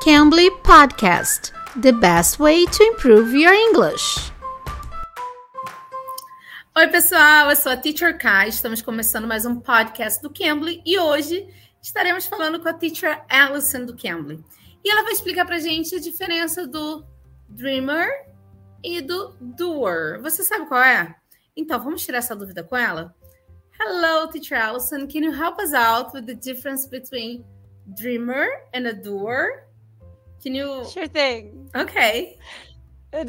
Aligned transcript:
Cambly 0.00 0.50
Podcast 0.62 1.52
The 1.76 1.92
best 1.92 2.40
way 2.40 2.64
to 2.64 2.82
improve 2.84 3.34
your 3.34 3.52
English. 3.52 4.32
Oi, 6.74 6.88
pessoal, 6.88 7.50
eu 7.50 7.56
sou 7.56 7.70
a 7.70 7.76
Teacher 7.76 8.16
Kai. 8.16 8.48
Estamos 8.48 8.80
começando 8.80 9.28
mais 9.28 9.44
um 9.44 9.60
podcast 9.60 10.22
do 10.22 10.30
Cambly 10.32 10.80
e 10.86 10.98
hoje 10.98 11.46
estaremos 11.82 12.24
falando 12.24 12.58
com 12.58 12.68
a 12.70 12.72
Teacher 12.72 13.22
Alison 13.28 13.84
do 13.84 13.94
Cambly. 13.94 14.42
E 14.82 14.90
ela 14.90 15.02
vai 15.02 15.12
explicar 15.12 15.44
pra 15.44 15.58
gente 15.58 15.94
a 15.94 16.00
diferença 16.00 16.66
do 16.66 17.04
dreamer 17.46 18.08
e 18.82 19.02
do 19.02 19.36
doer. 19.38 20.18
Você 20.22 20.42
sabe 20.42 20.64
qual 20.64 20.82
é? 20.82 21.14
Então, 21.54 21.78
vamos 21.78 22.02
tirar 22.02 22.18
essa 22.18 22.34
dúvida 22.34 22.64
com 22.64 22.74
ela? 22.74 23.14
Hello, 23.78 24.28
Teacher 24.28 24.58
Alison. 24.58 25.06
Can 25.06 25.26
you 25.26 25.32
help 25.32 25.60
us 25.60 25.74
out 25.74 26.14
with 26.14 26.24
the 26.24 26.34
difference 26.34 26.88
between 26.88 27.44
dreamer 27.86 28.48
and 28.72 28.88
a 28.88 28.94
doer? 28.94 29.69
Can 30.42 30.54
you? 30.54 30.84
Sure 30.92 31.06
thing. 31.06 31.70
Okay. 31.74 32.38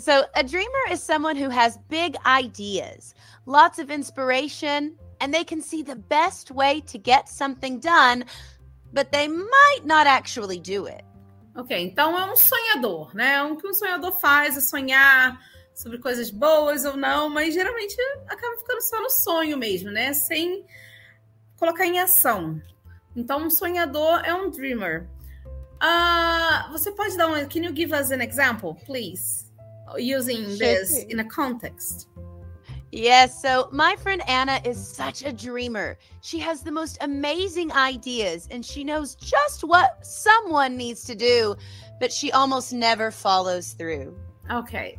So, 0.00 0.24
a 0.34 0.42
dreamer 0.42 0.84
is 0.90 1.02
someone 1.02 1.36
who 1.36 1.50
has 1.50 1.78
big 1.88 2.16
ideas, 2.26 3.14
lots 3.46 3.78
of 3.78 3.90
inspiration, 3.90 4.96
and 5.20 5.32
they 5.32 5.44
can 5.44 5.62
see 5.62 5.82
the 5.82 5.94
best 5.94 6.50
way 6.50 6.80
to 6.86 6.98
get 6.98 7.28
something 7.28 7.78
done, 7.78 8.24
but 8.92 9.12
they 9.12 9.28
might 9.28 9.80
not 9.84 10.06
actually 10.06 10.58
do 10.58 10.86
it. 10.86 11.04
Ok, 11.56 11.76
então 11.76 12.16
é 12.18 12.30
um 12.30 12.36
sonhador, 12.36 13.14
né? 13.14 13.42
O 13.42 13.56
que 13.56 13.66
um 13.66 13.74
sonhador 13.74 14.12
faz 14.20 14.56
é 14.56 14.60
sonhar 14.60 15.40
sobre 15.74 15.98
coisas 15.98 16.30
boas 16.30 16.84
ou 16.84 16.96
não, 16.96 17.28
mas 17.28 17.54
geralmente 17.54 17.96
acaba 18.28 18.56
ficando 18.58 18.82
só 18.82 19.00
no 19.00 19.10
sonho 19.10 19.56
mesmo, 19.56 19.90
né? 19.90 20.12
Sem 20.12 20.64
colocar 21.56 21.86
em 21.86 22.00
ação. 22.00 22.60
Então, 23.14 23.46
um 23.46 23.50
sonhador 23.50 24.22
é 24.24 24.34
um 24.34 24.50
dreamer. 24.50 25.08
Uh, 25.80 26.70
você 26.72 26.90
pode 26.90 27.16
dar 27.16 27.28
um. 27.28 27.48
Can 27.48 27.62
you 27.62 27.72
give 27.72 27.92
us 27.92 28.10
an 28.10 28.20
example, 28.20 28.74
please? 28.86 29.46
Using 29.96 30.58
this 30.58 31.04
in 31.08 31.20
a 31.20 31.24
context. 31.24 32.08
Yes, 32.90 33.40
so 33.42 33.68
my 33.70 33.96
friend 33.96 34.22
Anna 34.26 34.60
is 34.64 34.78
such 34.78 35.22
a 35.22 35.32
dreamer. 35.32 35.98
She 36.22 36.38
has 36.38 36.62
the 36.62 36.70
most 36.70 36.98
amazing 37.02 37.70
ideas 37.72 38.48
and 38.50 38.64
she 38.64 38.82
knows 38.82 39.14
just 39.14 39.62
what 39.62 40.04
someone 40.04 40.76
needs 40.76 41.04
to 41.04 41.14
do, 41.14 41.54
but 42.00 42.10
she 42.10 42.32
almost 42.32 42.72
never 42.72 43.10
follows 43.10 43.74
through. 43.74 44.16
Ok. 44.50 44.98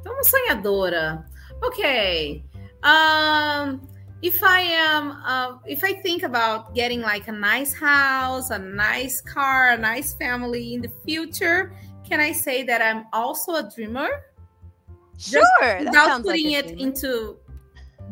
Então, 0.00 0.22
sonhadora. 0.22 1.24
Ok. 1.62 2.44
Um, 2.84 3.80
if 4.24 4.42
I 4.42 4.60
am, 4.60 5.10
uh, 5.22 5.58
if 5.66 5.84
I 5.84 5.92
think 5.92 6.22
about 6.22 6.74
getting 6.74 7.02
like 7.02 7.28
a 7.28 7.32
nice 7.32 7.74
house, 7.74 8.48
a 8.48 8.58
nice 8.58 9.20
car, 9.20 9.72
a 9.72 9.76
nice 9.76 10.14
family 10.14 10.72
in 10.72 10.80
the 10.80 10.90
future, 11.04 11.74
can 12.08 12.20
I 12.20 12.32
say 12.32 12.62
that 12.62 12.80
I'm 12.80 13.04
also 13.12 13.56
a 13.56 13.70
dreamer? 13.70 14.08
Sure, 15.18 15.42
Just 15.60 15.84
without 15.84 16.22
putting 16.22 16.52
like 16.52 16.64
it 16.64 16.80
into 16.80 17.36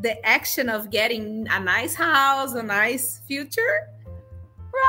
the 0.03 0.23
action 0.27 0.69
of 0.69 0.91
getting 0.91 1.49
a 1.51 1.59
nice 1.59 1.95
house, 1.95 2.53
a 2.53 2.63
nice 2.63 3.23
future. 3.27 3.89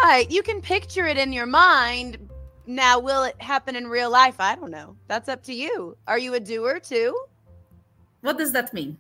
Right. 0.04 0.26
You 0.30 0.44
can 0.44 0.60
picture 0.60 1.08
it 1.08 1.18
in 1.18 1.32
your 1.32 1.46
mind. 1.46 2.18
Now, 2.68 3.00
will 3.00 3.24
it 3.24 3.42
happen 3.42 3.78
in 3.78 3.88
real 3.88 4.10
life? 4.10 4.36
I 4.40 4.56
don't 4.56 4.72
know. 4.72 4.98
That's 5.08 5.30
up 5.30 5.42
to 5.44 5.54
you. 5.54 5.96
Are 6.06 6.20
you 6.20 6.34
a 6.34 6.40
doer 6.42 6.82
too? 6.82 7.18
What 8.20 8.38
does 8.38 8.52
that 8.52 8.74
mean? 8.74 8.98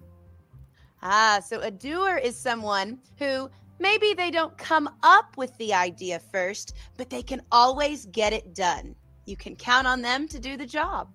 Ah, 1.06 1.42
so 1.46 1.60
a 1.60 1.70
doer 1.70 2.18
is 2.18 2.38
someone 2.38 2.98
who 3.20 3.50
maybe 3.78 4.14
they 4.14 4.32
don't 4.32 4.58
come 4.58 4.90
up 5.04 5.36
with 5.36 5.56
the 5.58 5.74
idea 5.74 6.18
first, 6.18 6.76
but 6.96 7.10
they 7.10 7.22
can 7.22 7.42
always 7.52 8.06
get 8.06 8.32
it 8.32 8.56
done. 8.56 8.96
You 9.26 9.36
can 9.36 9.58
count 9.58 9.86
on 9.86 10.02
them 10.02 10.30
to 10.30 10.40
do 10.40 10.56
the 10.56 10.66
job. 10.66 11.10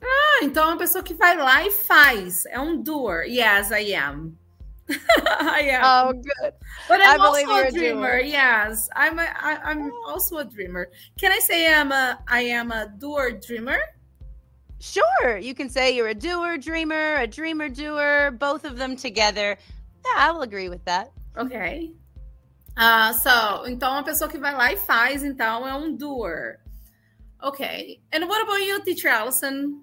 Ah, 0.00 0.40
então 0.42 0.62
é 0.62 0.66
uma 0.68 0.78
pessoa 0.78 1.02
que 1.02 1.14
vai 1.14 1.36
lá 1.36 1.64
e 1.66 1.70
faz. 1.72 2.46
É 2.46 2.60
um 2.60 2.80
doer. 2.80 3.24
Yes, 3.26 3.72
I 3.72 3.92
am. 3.94 4.38
I 4.88 5.70
am. 5.70 5.82
Oh, 5.84 6.12
good. 6.12 6.52
But 6.86 7.00
I'm 7.02 7.20
also 7.20 7.56
a 7.56 7.70
dreamer. 7.72 8.18
A 8.18 8.24
yes, 8.24 8.88
I'm. 8.94 9.18
A, 9.18 9.24
I, 9.24 9.58
I'm 9.64 9.90
also 10.06 10.38
a 10.38 10.44
dreamer. 10.44 10.88
Can 11.18 11.32
I 11.32 11.40
say 11.40 11.72
I'm 11.72 11.90
a? 11.90 12.20
I 12.28 12.42
am 12.42 12.70
a 12.70 12.86
doer 12.86 13.32
dreamer. 13.32 13.80
Sure, 14.80 15.36
you 15.38 15.54
can 15.54 15.68
say 15.68 15.94
you're 15.94 16.08
a 16.08 16.14
doer 16.14 16.56
dreamer, 16.56 17.16
a 17.16 17.26
dreamer 17.26 17.68
doer, 17.68 18.30
both 18.30 18.64
of 18.64 18.76
them 18.76 18.96
together. 18.96 19.56
Yeah, 20.04 20.14
I 20.16 20.30
will 20.30 20.42
agree 20.42 20.68
with 20.68 20.84
that. 20.84 21.12
Ok. 21.36 21.92
Uh, 22.76 23.12
so, 23.12 23.64
então 23.66 23.90
uma 23.90 24.04
pessoa 24.04 24.30
que 24.30 24.38
vai 24.38 24.54
lá 24.54 24.72
e 24.72 24.76
faz, 24.76 25.24
então 25.24 25.66
é 25.66 25.74
um 25.74 25.96
doer. 25.96 26.60
Okay. 27.42 28.00
And 28.12 28.26
what 28.28 28.42
about 28.42 28.62
you, 28.62 28.80
teacher 28.82 29.08
Allison? 29.08 29.82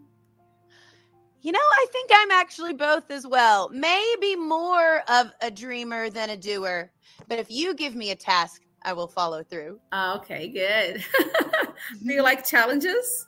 You 1.42 1.52
know, 1.52 1.60
I 1.60 1.86
think 1.92 2.10
I'm 2.12 2.32
actually 2.32 2.74
both 2.74 3.12
as 3.12 3.28
well. 3.28 3.70
Maybe 3.70 4.36
more 4.36 5.04
of 5.08 5.32
a 5.42 5.52
dreamer 5.52 6.10
than 6.10 6.32
a 6.32 6.38
doer. 6.38 6.92
But 7.28 7.40
if 7.40 7.52
you 7.52 7.76
give 7.76 7.96
me 7.96 8.12
a 8.12 8.16
task, 8.16 8.62
I 8.82 8.94
will 8.94 9.08
follow 9.08 9.44
through. 9.44 9.80
Okay, 9.94 10.48
good. 10.48 11.04
do 12.04 12.14
you 12.14 12.24
like 12.24 12.46
challenges? 12.48 13.28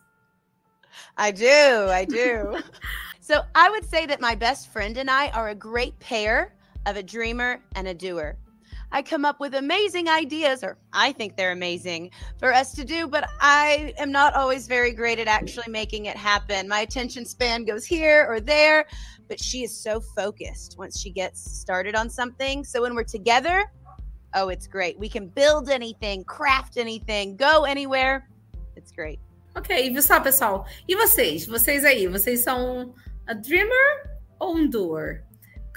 I 1.18 1.32
do. 1.32 1.88
I 1.90 2.06
do. 2.06 2.60
so 3.20 3.42
I 3.56 3.70
would 3.70 3.86
say 3.90 4.06
that 4.06 4.22
my 4.22 4.36
best 4.36 4.72
friend 4.72 4.98
and 4.98 5.10
I 5.10 5.30
are 5.30 5.50
a 5.50 5.56
great 5.56 5.98
pair 6.00 6.54
of 6.86 6.96
a 6.96 7.04
dreamer 7.04 7.62
and 7.76 7.88
a 7.88 7.94
doer. 7.94 8.38
I 8.92 9.02
come 9.02 9.26
up 9.26 9.42
with 9.42 9.54
amazing 9.56 10.08
ideas, 10.08 10.64
or 10.64 10.78
I 10.94 11.12
think 11.12 11.36
they're 11.36 11.52
amazing 11.52 12.12
for 12.40 12.54
us 12.54 12.74
to 12.76 12.86
do, 12.86 13.06
but 13.06 13.30
I 13.42 13.94
am 13.98 14.14
not 14.14 14.34
always 14.34 14.66
very 14.66 14.94
great 14.94 15.20
at 15.20 15.28
actually 15.28 15.70
making 15.70 16.06
it 16.06 16.16
happen. 16.16 16.70
My 16.70 16.82
attention 16.82 17.26
span 17.26 17.66
goes 17.66 17.86
here 17.86 18.26
or 18.30 18.40
there, 18.40 18.86
but 19.28 19.42
she 19.42 19.64
is 19.64 19.78
so 19.78 20.00
focused 20.00 20.76
once 20.78 21.00
she 21.00 21.10
gets 21.10 21.60
started 21.60 21.96
on 21.96 22.10
something. 22.10 22.64
So 22.64 22.82
when 22.82 22.96
we're 22.96 23.04
together, 23.04 23.66
oh, 24.34 24.48
it's 24.48 24.68
great. 24.68 24.98
We 24.98 25.10
can 25.10 25.28
build 25.28 25.70
anything, 25.70 26.24
craft 26.24 26.78
anything, 26.78 27.36
go 27.36 27.66
anywhere. 27.66 28.30
It's 28.78 28.94
great. 28.94 29.20
Ok, 29.58 29.90
viu 29.90 30.04
só, 30.04 30.20
pessoal? 30.20 30.68
E 30.88 30.96
vocês? 30.96 31.48
Vocês 31.48 31.84
aí, 31.84 32.06
vocês 32.06 32.42
são 32.42 32.94
a 33.26 33.34
dreamer 33.34 34.04
ou 34.40 34.56
um 34.56 34.70
doer? 34.70 35.24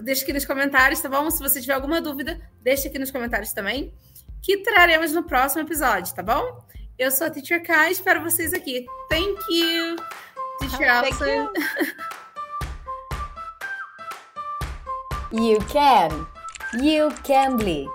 Deixa 0.03 0.23
aqui 0.23 0.35
nos 0.35 0.45
comentários, 0.45 1.01
tá 1.01 1.09
bom? 1.09 1.31
Se 1.31 1.41
você 1.41 1.63
tiver 1.63 1.73
alguma 1.73 1.99
dúvida, 1.99 2.39
deixa 2.61 2.89
aqui 2.89 2.99
nos 2.99 3.11
comentários 3.11 3.55
também, 3.55 3.95
que 4.43 4.59
traremos 4.59 5.13
no 5.13 5.23
próximo 5.23 5.63
episódio, 5.63 6.15
tá 6.15 6.23
bom? 6.23 6.63
Eu 6.99 7.11
sou 7.11 7.27
a 7.27 7.31
Teacher 7.31 7.63
Kai, 7.63 7.91
espero 7.91 8.23
vocês 8.23 8.53
aqui. 8.53 8.85
Thank 9.09 9.39
you, 9.51 9.97
Teacher 10.61 10.91
Alison. 10.91 11.49
You 15.33 15.61
can. 15.69 16.27
You 16.83 17.09
can 17.23 17.57
bleed. 17.57 17.89